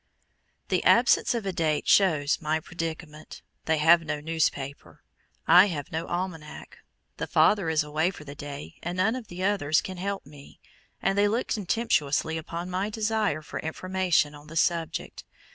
[0.69, 3.43] The absence of a date shows my predicament.
[3.65, 5.03] THEY have no newspaper;
[5.47, 6.79] I have no almanack;
[7.17, 10.59] the father is away for the day, and none of the others can help me,
[11.03, 15.23] and they look contemptuously upon my desire for information on the subject.